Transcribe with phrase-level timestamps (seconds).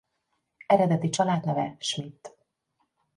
[0.67, 2.37] Eredeti családneve Schmidt.